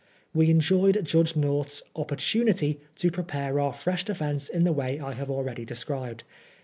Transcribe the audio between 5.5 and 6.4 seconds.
described.